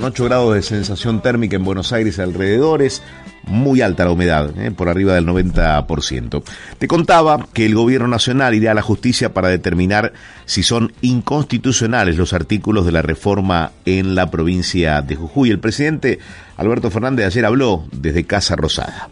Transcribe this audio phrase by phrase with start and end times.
[0.00, 3.02] 8 grados de sensación térmica en Buenos Aires alrededores,
[3.44, 6.42] muy alta la humedad, eh, por arriba del 90%.
[6.78, 10.14] Te contaba que el gobierno nacional irá a la justicia para determinar
[10.46, 15.50] si son inconstitucionales los artículos de la reforma en la provincia de Jujuy.
[15.50, 16.18] El presidente
[16.56, 19.10] Alberto Fernández ayer habló desde Casa Rosada.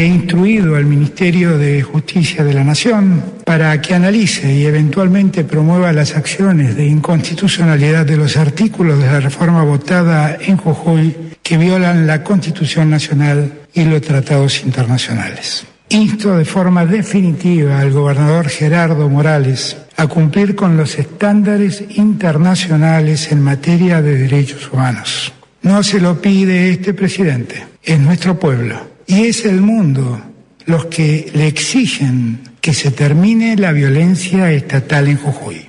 [0.00, 5.92] He instruido al Ministerio de Justicia de la Nación para que analice y eventualmente promueva
[5.92, 12.06] las acciones de inconstitucionalidad de los artículos de la reforma votada en Jujuy que violan
[12.06, 15.66] la Constitución Nacional y los tratados internacionales.
[15.90, 23.42] Insto de forma definitiva al gobernador Gerardo Morales a cumplir con los estándares internacionales en
[23.42, 25.34] materia de derechos humanos.
[25.60, 30.20] No se lo pide este presidente, es nuestro pueblo y es el mundo
[30.66, 35.68] los que le exigen que se termine la violencia estatal en Jujuy.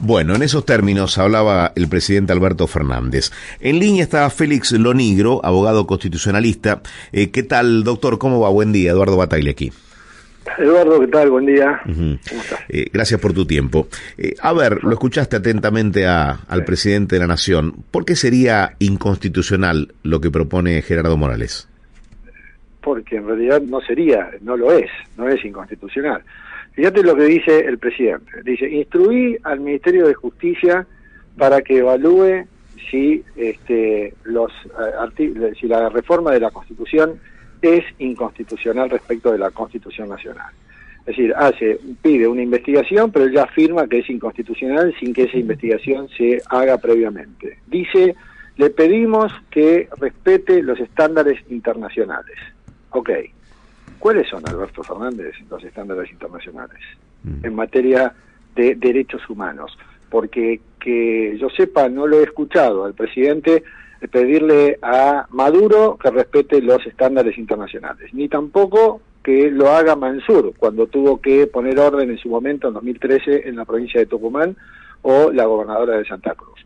[0.00, 3.30] Bueno, en esos términos hablaba el presidente Alberto Fernández.
[3.60, 6.82] En línea está Félix Lonigro, abogado constitucionalista.
[7.12, 8.18] Eh, ¿Qué tal, doctor?
[8.18, 8.48] ¿Cómo va?
[8.48, 8.90] Buen día.
[8.90, 9.72] Eduardo Bataille aquí.
[10.58, 11.30] Eduardo, ¿qué tal?
[11.30, 11.80] Buen día.
[12.68, 13.86] Eh, gracias por tu tiempo.
[14.16, 17.84] Eh, a ver, lo escuchaste atentamente al presidente de la Nación.
[17.92, 21.68] ¿Por qué sería inconstitucional lo que propone Gerardo Morales?
[22.88, 26.22] Porque en realidad no sería, no lo es, no es inconstitucional.
[26.72, 28.42] Fíjate lo que dice el presidente.
[28.44, 30.86] Dice, instruí al Ministerio de Justicia
[31.36, 32.46] para que evalúe
[32.90, 34.50] si este, los
[35.18, 37.20] eh, si la reforma de la Constitución
[37.60, 40.50] es inconstitucional respecto de la Constitución Nacional.
[41.00, 45.36] Es decir, hace, pide una investigación, pero ya afirma que es inconstitucional sin que esa
[45.36, 47.58] investigación se haga previamente.
[47.66, 48.14] Dice,
[48.56, 52.36] le pedimos que respete los estándares internacionales.
[52.90, 53.10] Ok,
[53.98, 56.80] ¿cuáles son, Alberto Fernández, los estándares internacionales
[57.24, 57.44] mm.
[57.44, 58.14] en materia
[58.54, 59.76] de derechos humanos?
[60.10, 63.62] Porque que yo sepa, no lo he escuchado al presidente
[64.10, 70.86] pedirle a Maduro que respete los estándares internacionales, ni tampoco que lo haga Mansur cuando
[70.86, 74.56] tuvo que poner orden en su momento, en 2013, en la provincia de Tucumán,
[75.02, 76.64] o la gobernadora de Santa Cruz.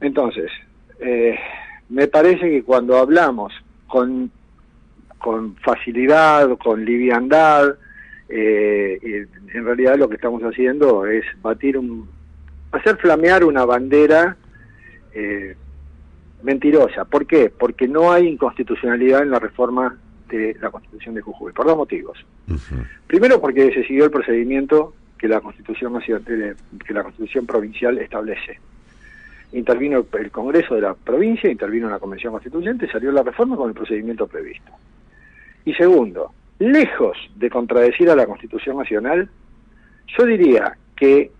[0.00, 0.50] Entonces,
[0.98, 1.38] eh,
[1.88, 3.52] me parece que cuando hablamos
[3.86, 4.30] con
[5.24, 7.76] con facilidad, con liviandad.
[8.28, 12.06] Eh, en realidad lo que estamos haciendo es batir un,
[12.72, 14.36] hacer flamear una bandera
[15.14, 15.56] eh,
[16.42, 17.06] mentirosa.
[17.06, 17.50] ¿Por qué?
[17.58, 19.96] Porque no hay inconstitucionalidad en la reforma
[20.28, 22.18] de la Constitución de Jujuy, por dos motivos.
[23.06, 28.60] Primero porque se siguió el procedimiento que la Constitución que la Constitución provincial establece.
[29.52, 33.74] Intervino el Congreso de la provincia, intervino una convención constituyente, salió la reforma con el
[33.74, 34.70] procedimiento previsto.
[35.64, 39.28] Y segundo, lejos de contradecir a la Constitución Nacional,
[40.16, 41.30] yo diría que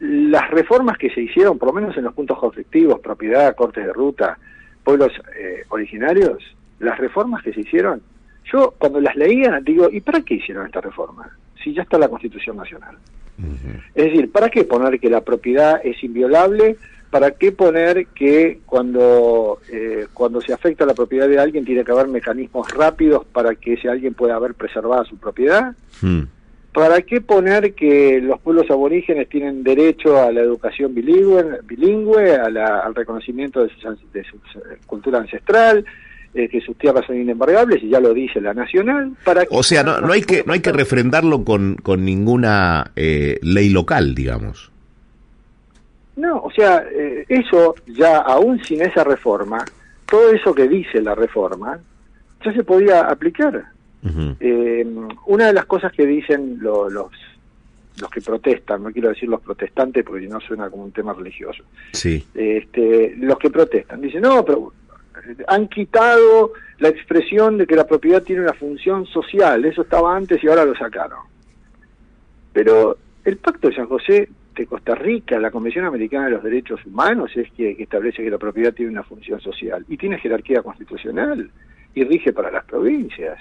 [0.00, 3.92] las reformas que se hicieron, por lo menos en los puntos conflictivos, propiedad, cortes de
[3.92, 4.38] ruta,
[4.82, 6.42] pueblos eh, originarios,
[6.78, 8.02] las reformas que se hicieron,
[8.50, 11.28] yo cuando las leía digo, ¿y para qué hicieron esta reforma?
[11.62, 12.96] Si ya está la Constitución Nacional.
[13.94, 16.76] Es decir, ¿para qué poner que la propiedad es inviolable
[17.10, 21.92] ¿para qué poner que cuando, eh, cuando se afecta la propiedad de alguien tiene que
[21.92, 25.74] haber mecanismos rápidos para que ese alguien pueda haber preservado su propiedad?
[26.00, 26.22] Hmm.
[26.72, 32.94] ¿Para qué poner que los pueblos aborígenes tienen derecho a la educación bilingüe, bilingüe al
[32.94, 34.38] reconocimiento de su, de su
[34.86, 35.84] cultura ancestral?
[36.32, 39.82] Eh, que sus tierras son inembargables y ya lo dice la nacional para o sea
[39.82, 44.69] no, no hay que no hay que refrendarlo con, con ninguna eh, ley local digamos
[46.20, 49.64] no, o sea, eh, eso ya aún sin esa reforma,
[50.06, 51.78] todo eso que dice la reforma,
[52.44, 53.64] ya se podía aplicar.
[54.40, 54.86] Eh,
[55.26, 56.92] una de las cosas que dicen los
[58.00, 61.64] los que protestan, no quiero decir los protestantes porque no suena como un tema religioso.
[61.92, 62.24] Sí.
[62.34, 64.72] Este, los que protestan dicen, "No, pero
[65.48, 70.42] han quitado la expresión de que la propiedad tiene una función social, eso estaba antes
[70.42, 71.18] y ahora lo sacaron."
[72.54, 76.84] Pero el Pacto de San José de Costa Rica, la Convención Americana de los Derechos
[76.84, 81.50] Humanos es que, establece que la propiedad tiene una función social y tiene jerarquía constitucional
[81.94, 83.38] y rige para las provincias.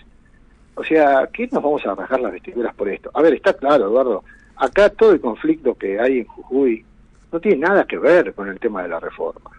[0.75, 3.11] O sea, ¿qué nos vamos a bajar las vestiduras por esto?
[3.13, 4.23] A ver, está claro, Eduardo,
[4.55, 6.85] acá todo el conflicto que hay en Jujuy
[7.31, 9.51] no tiene nada que ver con el tema de la reforma.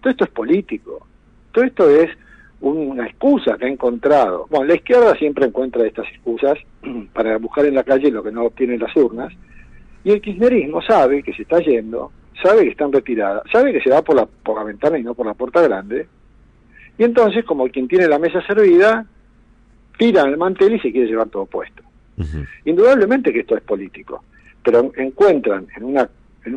[0.00, 1.06] Todo esto es político.
[1.52, 2.10] Todo esto es
[2.60, 4.46] una excusa que ha encontrado.
[4.50, 6.58] Bueno, la izquierda siempre encuentra estas excusas
[7.12, 9.32] para buscar en la calle lo que no obtienen las urnas.
[10.06, 13.80] Y el kirchnerismo sabe que se está yendo, sabe que está en retirada, sabe que
[13.80, 16.06] se va por la, por la ventana y no por la puerta grande.
[16.96, 19.04] Y entonces, como quien tiene la mesa servida,
[19.98, 21.82] tira el mantel y se quiere llevar todo puesto.
[22.64, 24.22] Indudablemente que esto es político,
[24.62, 26.08] pero encuentran en una
[26.44, 26.54] en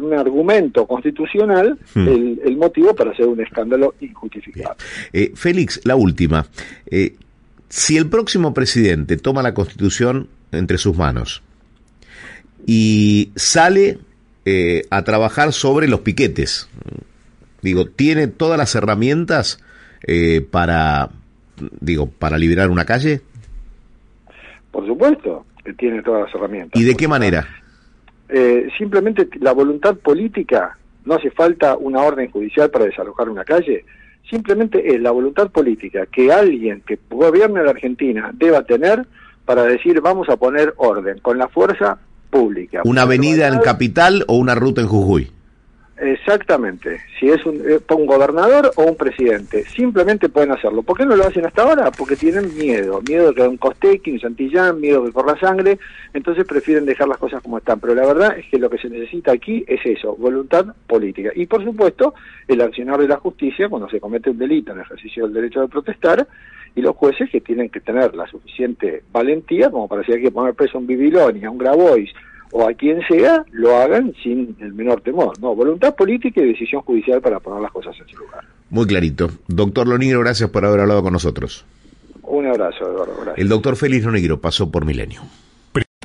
[0.00, 2.06] un, argumento constitucional hmm.
[2.06, 4.76] el, motivo para hacer un escándalo injustificado.
[5.12, 6.46] Eh, Félix, la última.
[6.88, 7.16] Eh,
[7.68, 11.42] si el próximo presidente toma la constitución entre sus manos
[12.66, 13.98] y sale
[14.44, 16.68] eh, a trabajar sobre los piquetes,
[17.62, 19.62] digo, tiene todas las herramientas
[20.52, 21.08] para,
[21.80, 23.22] digo, para liberar una calle.
[24.70, 26.80] Por supuesto, que tiene todas las herramientas.
[26.80, 27.46] ¿Y de qué manera?
[28.28, 33.84] Eh, simplemente la voluntad política, no hace falta una orden judicial para desalojar una calle,
[34.28, 39.06] simplemente es la voluntad política que alguien que gobierne la Argentina deba tener
[39.44, 41.98] para decir vamos a poner orden con la fuerza
[42.36, 42.82] pública.
[42.84, 45.30] ¿Una avenida en Capital o una ruta en Jujuy?
[45.98, 50.82] Exactamente, si es un, eh, un, gobernador o un presidente, simplemente pueden hacerlo.
[50.82, 51.90] ¿Por qué no lo hacen hasta ahora?
[51.90, 55.78] Porque tienen miedo, miedo de que un Costequi, un Santillán, miedo de que corra sangre,
[56.12, 57.80] entonces prefieren dejar las cosas como están.
[57.80, 61.30] Pero la verdad es que lo que se necesita aquí es eso, voluntad política.
[61.34, 62.12] Y por supuesto,
[62.46, 65.62] el accionar de la justicia cuando se comete un delito en el ejercicio del derecho
[65.62, 66.28] de protestar,
[66.76, 70.30] y los jueces que tienen que tener la suficiente valentía como para decir hay que
[70.30, 72.10] poner preso a un Bibiloni, a un Grabois,
[72.52, 75.38] o a quien sea, lo hagan sin el menor temor.
[75.40, 78.44] No, voluntad política y decisión judicial para poner las cosas en su lugar.
[78.70, 79.30] Muy clarito.
[79.48, 81.64] Doctor Lonigro, gracias por haber hablado con nosotros.
[82.22, 83.14] Un abrazo, Eduardo.
[83.16, 83.38] Gracias.
[83.38, 85.22] El doctor Félix Lonigro pasó por Milenio.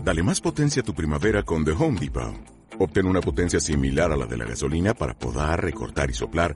[0.04, 2.34] Dale más potencia a tu primavera con The Home Depot.
[2.80, 6.56] Obtén una potencia similar a la de la gasolina para poder recortar y soplar